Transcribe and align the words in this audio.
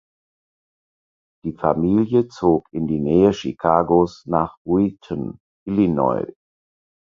Die 1.45 1.53
Familie 1.53 2.27
zog 2.27 2.65
in 2.73 2.87
die 2.87 2.99
Nähe 2.99 3.33
Chicagos 3.33 4.25
nach 4.25 4.57
Wheaton 4.65 5.37
(Illinois). 5.67 6.25